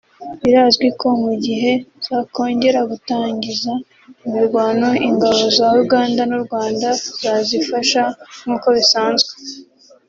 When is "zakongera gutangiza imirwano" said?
2.05-4.89